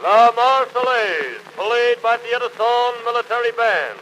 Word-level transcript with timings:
La 0.00 0.32
Marseillaise, 0.32 1.42
played 1.56 1.98
by 2.02 2.16
the 2.18 2.30
Edison 2.36 2.92
Military 3.04 3.52
Band. 3.56 3.98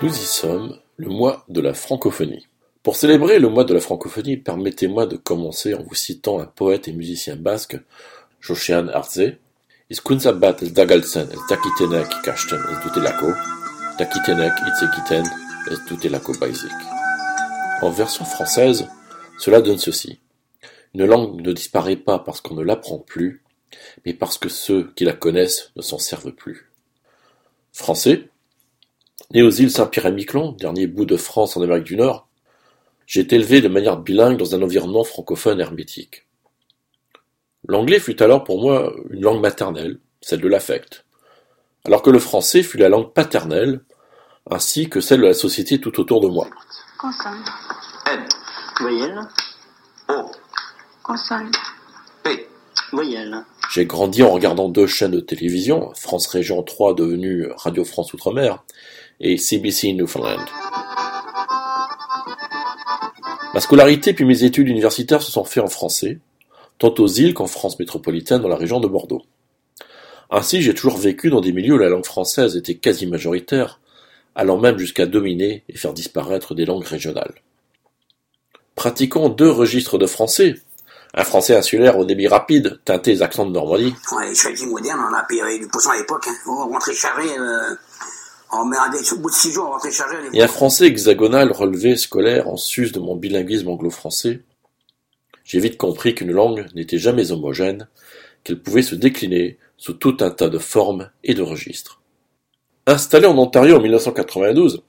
Nous 0.00 0.08
y 0.08 0.26
sommes, 0.26 0.78
le 0.96 1.08
mois 1.08 1.44
de 1.48 1.60
la 1.60 1.74
francophonie. 1.74 2.46
Pour 2.84 2.94
célébrer 2.96 3.40
le 3.40 3.48
mois 3.48 3.64
de 3.64 3.74
la 3.74 3.80
francophonie, 3.80 4.36
permettez-moi 4.36 5.06
de 5.06 5.16
commencer 5.16 5.74
en 5.74 5.82
vous 5.82 5.94
citant 5.96 6.38
un 6.38 6.46
poète 6.46 6.86
et 6.86 6.92
musicien 6.92 7.34
basque, 7.34 7.76
Josian 8.40 8.86
Arze. 8.88 9.36
Hizkuntza 9.90 10.30
bat 10.32 10.60
ez 10.62 10.70
dagaltzen 10.70 11.32
ez 11.34 11.40
dakitenek 11.50 12.12
ikasten 12.20 12.60
ez 12.70 12.76
dutelako, 12.84 13.32
En 17.82 17.90
version 17.90 18.24
française, 18.24 18.88
cela 19.38 19.60
donne 19.60 19.78
ceci. 19.78 20.20
Une 20.94 21.04
langue 21.04 21.40
ne 21.40 21.52
disparaît 21.52 21.96
pas 21.96 22.18
parce 22.18 22.40
qu'on 22.40 22.54
ne 22.54 22.62
l'apprend 22.62 22.98
plus, 22.98 23.42
mais 24.06 24.14
parce 24.14 24.38
que 24.38 24.48
ceux 24.48 24.90
qui 24.96 25.04
la 25.04 25.12
connaissent 25.12 25.70
ne 25.76 25.82
s'en 25.82 25.98
servent 25.98 26.32
plus. 26.32 26.70
Français, 27.72 28.30
Né 29.32 29.42
aux 29.42 29.50
îles 29.50 29.70
Saint-Pierre 29.70 30.06
et 30.06 30.12
Miquelon, 30.12 30.52
dernier 30.52 30.86
bout 30.86 31.04
de 31.04 31.16
France 31.16 31.56
en 31.56 31.62
Amérique 31.62 31.84
du 31.84 31.96
Nord, 31.96 32.26
j'ai 33.06 33.20
été 33.20 33.36
élevé 33.36 33.60
de 33.60 33.68
manière 33.68 33.98
bilingue 33.98 34.38
dans 34.38 34.54
un 34.54 34.62
environnement 34.62 35.04
francophone 35.04 35.60
hermétique. 35.60 36.26
L'anglais 37.68 38.00
fut 38.00 38.20
alors 38.22 38.42
pour 38.44 38.60
moi 38.60 38.92
une 39.10 39.20
langue 39.20 39.40
maternelle, 39.40 39.98
celle 40.20 40.40
de 40.40 40.48
l'affect, 40.48 41.04
alors 41.84 42.02
que 42.02 42.10
le 42.10 42.18
français 42.18 42.62
fut 42.62 42.78
la 42.78 42.88
langue 42.88 43.12
paternelle, 43.12 43.82
ainsi 44.48 44.88
que 44.88 45.00
celle 45.00 45.20
de 45.20 45.26
la 45.26 45.34
société 45.34 45.80
tout 45.80 46.00
autour 46.00 46.20
de 46.20 46.28
moi. 46.28 46.48
Consonne. 46.98 47.42
N. 48.06 48.28
Voyelle. 48.80 49.20
O. 50.08 50.30
Consonne. 51.02 51.50
P. 52.22 52.48
Voyelle. 52.92 53.44
J'ai 53.72 53.86
grandi 53.86 54.22
en 54.22 54.30
regardant 54.30 54.68
deux 54.68 54.86
chaînes 54.86 55.12
de 55.12 55.20
télévision, 55.20 55.92
France 55.94 56.26
Région 56.26 56.62
3 56.62 56.94
devenue 56.94 57.48
Radio 57.56 57.84
France 57.84 58.12
Outre-mer, 58.12 58.64
et 59.20 59.36
CBC 59.36 59.92
Newfoundland. 59.92 60.40
Ma 63.52 63.60
scolarité 63.60 64.12
puis 64.12 64.24
mes 64.24 64.44
études 64.44 64.68
universitaires 64.68 65.22
se 65.22 65.32
sont 65.32 65.44
faites 65.44 65.62
en 65.62 65.68
français, 65.68 66.18
tant 66.78 66.94
aux 66.98 67.06
îles 67.08 67.34
qu'en 67.34 67.46
France 67.46 67.78
métropolitaine 67.78 68.42
dans 68.42 68.48
la 68.48 68.56
région 68.56 68.80
de 68.80 68.88
Bordeaux. 68.88 69.22
Ainsi, 70.30 70.62
j'ai 70.62 70.74
toujours 70.74 70.96
vécu 70.96 71.28
dans 71.28 71.40
des 71.40 71.52
milieux 71.52 71.74
où 71.74 71.78
la 71.78 71.88
langue 71.88 72.04
française 72.04 72.56
était 72.56 72.76
quasi 72.76 73.06
majoritaire, 73.06 73.79
allant 74.34 74.58
même 74.58 74.78
jusqu'à 74.78 75.06
dominer 75.06 75.64
et 75.68 75.76
faire 75.76 75.92
disparaître 75.92 76.54
des 76.54 76.64
langues 76.64 76.84
régionales. 76.84 77.34
Pratiquant 78.74 79.28
deux 79.28 79.50
registres 79.50 79.98
de 79.98 80.06
français, 80.06 80.54
un 81.14 81.24
français 81.24 81.56
insulaire 81.56 81.98
au 81.98 82.04
débit 82.04 82.28
rapide, 82.28 82.80
teinté 82.84 83.12
des 83.12 83.22
accents 83.22 83.46
de 83.46 83.52
Normandie, 83.52 83.94
Ouais, 84.12 84.28
les 84.28 84.34
chevaliers 84.34 84.66
modernes, 84.66 85.00
on 85.10 85.14
a 85.14 85.22
payé 85.24 85.58
du 85.58 85.66
poisson 85.68 85.90
à 85.90 85.96
l'époque. 85.96 86.26
Hein. 86.28 86.34
On 86.46 86.68
rentrait 86.68 86.94
chargé, 86.94 87.28
euh, 87.36 87.74
on 88.52 88.64
met 88.64 88.76
un 88.76 88.90
au 88.90 89.16
bout 89.18 89.30
de 89.30 89.34
six 89.34 89.52
jours, 89.52 89.66
on 89.68 89.72
rentrait 89.72 89.90
chargé. 89.90 90.16
et 90.32 90.42
un 90.42 90.48
français 90.48 90.86
hexagonal 90.86 91.50
relevé 91.52 91.96
scolaire 91.96 92.48
en 92.48 92.56
sus 92.56 92.92
de 92.92 93.00
mon 93.00 93.16
bilinguisme 93.16 93.68
anglo-français, 93.68 94.40
j'ai 95.44 95.58
vite 95.58 95.76
compris 95.76 96.14
qu'une 96.14 96.32
langue 96.32 96.68
n'était 96.74 96.98
jamais 96.98 97.32
homogène, 97.32 97.88
qu'elle 98.44 98.62
pouvait 98.62 98.82
se 98.82 98.94
décliner 98.94 99.58
sous 99.76 99.94
tout 99.94 100.16
un 100.20 100.30
tas 100.30 100.48
de 100.48 100.58
formes 100.58 101.10
et 101.24 101.34
de 101.34 101.42
registres. 101.42 101.99
Installé 102.86 103.26
en 103.26 103.36
Ontario 103.36 103.76
en 103.76 103.80
1992, 103.80 104.82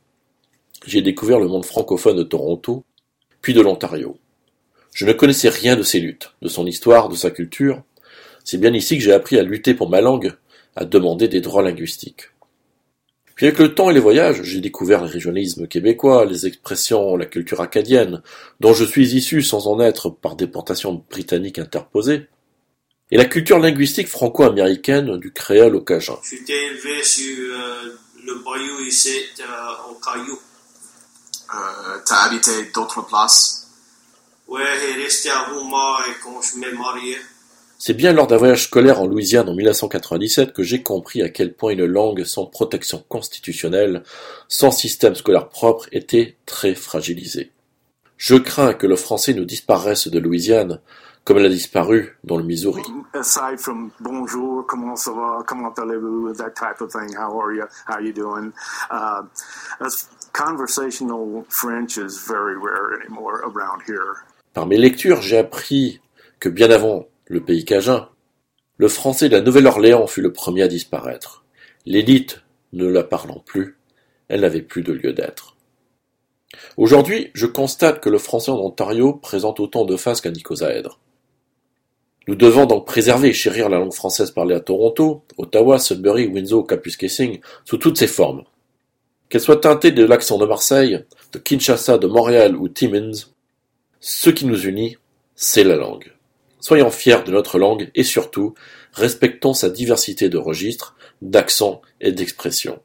j'ai 0.88 1.02
découvert 1.02 1.40
le 1.40 1.48
monde 1.48 1.66
francophone 1.66 2.16
de 2.16 2.24
Toronto, 2.24 2.86
puis 3.42 3.54
de 3.54 3.60
l'Ontario. 3.60 4.18
Je 4.94 5.06
ne 5.06 5.12
connaissais 5.12 5.50
rien 5.50 5.76
de 5.76 5.84
ces 5.84 6.00
luttes, 6.00 6.32
de 6.42 6.48
son 6.48 6.66
histoire, 6.66 7.10
de 7.10 7.16
sa 7.16 7.32
culture. 7.32 7.84
C'est 8.46 8.58
bien 8.58 8.74
ici 8.74 8.98
que 8.98 9.04
j'ai 9.04 9.12
appris 9.12 9.38
à 9.38 9.44
lutter 9.44 9.74
pour 9.74 9.90
ma 9.90 10.00
langue, 10.00 10.34
à 10.78 10.86
demander 10.86 11.28
des 11.28 11.42
droits 11.42 11.64
linguistiques. 11.64 12.30
Puis 13.36 13.48
avec 13.48 13.60
le 13.60 13.76
temps 13.76 13.90
et 13.90 13.94
les 13.94 14.00
voyages, 14.00 14.42
j'ai 14.44 14.62
découvert 14.62 15.02
le 15.02 15.10
régionalisme 15.10 15.68
québécois, 15.68 16.26
les 16.26 16.48
expressions, 16.48 17.18
la 17.18 17.26
culture 17.26 17.60
acadienne, 17.60 18.22
dont 18.62 18.74
je 18.74 18.86
suis 18.86 19.16
issu 19.16 19.42
sans 19.42 19.68
en 19.68 19.82
être 19.82 20.10
par 20.10 20.38
déportation 20.38 21.04
britannique 21.10 21.60
interposée, 21.60 22.28
et 23.12 23.18
la 23.18 23.26
culture 23.26 23.60
linguistique 23.60 24.08
franco-américaine 24.08 25.18
du 25.18 25.32
créole 25.34 25.76
au 25.76 25.82
cajun. 25.82 26.18
J'étais 26.30 26.68
élevé 26.68 27.04
sur 27.04 27.38
euh, 27.38 28.00
le 28.26 28.36
bayou 28.36 28.86
ici, 28.86 29.18
euh, 29.40 29.92
au 29.92 29.96
Caillou. 29.96 30.40
Euh, 31.54 31.98
T'as 32.06 32.28
habité 32.28 32.52
d'autres 32.74 33.06
places? 33.06 33.68
Ouais, 34.48 34.62
et 34.62 35.04
resté 35.04 35.30
à 35.30 35.52
Houma 35.52 36.00
et 36.10 36.14
quand 36.24 36.42
je 36.42 36.60
m'ai 36.60 36.72
marié. 36.72 37.18
C'est 37.78 37.94
bien 37.94 38.14
lors 38.14 38.28
d'un 38.28 38.38
voyage 38.38 38.66
scolaire 38.66 39.02
en 39.02 39.08
Louisiane 39.08 39.50
en 39.50 39.56
1997 39.56 40.54
que 40.54 40.64
j'ai 40.64 40.84
compris 40.84 41.22
à 41.22 41.30
quel 41.30 41.54
point 41.54 41.72
une 41.72 41.86
langue 41.86 42.24
sans 42.24 42.46
protection 42.46 43.04
constitutionnelle, 43.10 44.04
sans 44.48 44.72
système 44.72 45.16
scolaire 45.16 45.50
propre, 45.50 45.88
était 45.92 46.38
très 46.46 46.76
fragilisée. 46.76 47.52
Je 48.18 48.36
crains 48.36 48.74
que 48.74 48.86
le 48.88 48.96
français 48.96 49.34
nous 49.34 49.46
disparaisse 49.46 50.08
de 50.08 50.20
Louisiane, 50.20 50.80
comme 51.24 51.38
elle 51.38 51.46
a 51.46 51.50
disparu 51.50 52.18
dans 52.24 52.38
le 52.38 52.44
Missouri. 52.44 52.82
aside 53.14 53.60
from 53.60 53.92
bonjour, 54.00 54.66
comment 54.68 54.96
ça 54.96 55.12
va, 55.12 55.44
comment 55.48 55.72
allez-vous, 55.74 56.34
that 56.34 56.52
type 56.52 56.82
of 56.82 56.92
thing, 56.92 57.16
how 57.16 57.40
are 57.40 57.54
you, 57.54 57.64
how 57.88 58.00
you 58.00 58.12
doing, 58.14 58.52
uh, 58.92 59.22
that's- 59.80 60.08
conversational 60.34 61.44
French 61.50 61.98
is 61.98 62.18
very 62.28 62.56
rare 62.56 63.00
anymore 63.02 63.42
around 63.44 63.82
here. 63.88 64.24
Par 64.54 64.66
mes 64.66 64.78
lectures, 64.78 65.22
j'ai 65.22 65.38
appris 65.38 66.00
que 66.40 66.50
bien 66.50 66.72
avant 66.72 67.06
le 67.28 67.42
pays 67.42 67.66
cajun, 67.66 68.08
le 68.78 68.88
français 68.88 69.30
de 69.30 69.36
la 69.36 69.42
Nouvelle-Orléans 69.42 70.08
fut 70.08 70.22
le 70.22 70.34
premier 70.34 70.64
à 70.64 70.68
disparaître. 70.68 71.44
L'élite 71.86 72.42
ne 72.74 72.88
la 72.88 73.04
parlant 73.04 73.44
plus, 73.46 73.78
elle 74.28 74.42
n'avait 74.42 74.62
plus 74.62 74.82
de 74.82 74.94
lieu 74.94 75.14
d'être. 75.14 75.56
Aujourd'hui, 76.78 77.30
je 77.34 77.46
constate 77.46 78.02
que 78.02 78.10
le 78.10 78.18
français 78.18 78.52
en 78.52 78.58
Ontario 78.60 79.14
présente 79.14 79.60
autant 79.60 79.86
de 79.86 79.96
faces 79.98 80.22
qu'un 80.22 80.34
icosaèdre. 80.34 81.00
Nous 82.28 82.36
devons 82.36 82.66
donc 82.66 82.86
préserver 82.86 83.30
et 83.30 83.34
chérir 83.34 83.68
la 83.68 83.80
langue 83.80 83.94
française 83.94 84.32
parlée 84.32 84.56
à 84.56 84.60
Toronto, 84.60 85.24
Ottawa, 85.38 85.80
Sudbury, 85.80 86.28
Windsor, 86.28 86.68
Kapuskasing, 86.68 87.40
sous 87.66 87.78
toutes 87.78 87.98
ses 87.98 88.08
formes. 88.08 88.44
Qu'elle 89.28 89.42
soit 89.42 89.62
teintée 89.62 89.92
de 89.92 90.06
l'accent 90.06 90.38
de 90.38 90.46
Marseille, 90.46 91.04
de 91.32 91.40
Kinshasa, 91.40 91.98
de 91.98 92.08
Montréal 92.08 92.56
ou 92.56 92.70
Timmins, 92.70 93.12
ce 94.00 94.30
qui 94.30 94.46
nous 94.46 94.68
unit, 94.68 94.98
c'est 95.36 95.64
la 95.64 95.78
langue. 95.78 96.12
Soyons 96.60 96.92
fiers 96.92 97.24
de 97.24 97.32
notre 97.32 97.58
langue 97.58 97.90
et 97.96 98.04
surtout, 98.04 98.54
respectons 98.94 99.54
sa 99.54 99.70
diversité 99.70 100.30
de 100.30 100.38
registres, 100.38 100.96
d'accents 101.22 101.82
et 102.02 102.12
d'expressions. 102.12 102.80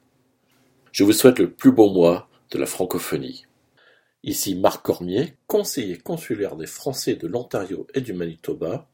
Je 0.93 1.05
vous 1.05 1.13
souhaite 1.13 1.39
le 1.39 1.51
plus 1.51 1.73
beau 1.73 1.91
mois 1.91 2.29
de 2.51 2.59
la 2.59 2.65
francophonie. 2.65 3.45
Ici 4.23 4.55
Marc 4.55 4.85
Cormier, 4.85 5.35
conseiller 5.47 5.99
consulaire 5.99 6.57
des 6.57 6.67
Français 6.67 7.17
de 7.17 7.27
l'Ontario 7.27 7.87
et 7.95 8.01
du 8.01 8.13
Manitoba, 8.13 8.89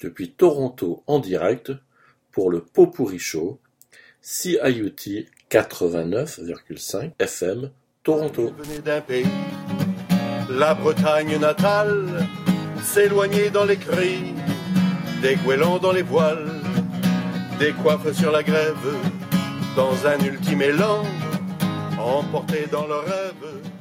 depuis 0.00 0.32
Toronto 0.32 1.02
en 1.06 1.18
direct 1.18 1.72
pour 2.32 2.50
le 2.50 2.60
Pot-Pourri 2.60 3.18
Show, 3.18 3.60
CIUT 4.20 5.26
89,5 5.50 7.12
FM, 7.18 7.70
Toronto. 8.02 8.52
la 10.50 10.74
Bretagne 10.74 11.38
natale, 11.38 12.26
s'éloigner 12.82 13.50
dans 13.50 13.64
les 13.64 13.76
cris, 13.76 14.34
des 15.22 15.36
goélands 15.36 15.78
dans 15.78 15.92
les 15.92 16.02
voiles, 16.02 16.48
des 17.58 17.72
coiffes 17.72 18.12
sur 18.12 18.32
la 18.32 18.42
grève, 18.42 18.96
dans 19.76 20.06
un 20.06 20.18
ultime 20.20 20.62
élan, 20.62 21.04
emportés 21.98 22.66
dans 22.70 22.86
leurs 22.86 23.04
rêves. 23.04 23.73